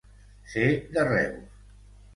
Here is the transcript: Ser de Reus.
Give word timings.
Ser 0.53 0.71
de 0.97 1.07
Reus. 1.11 1.63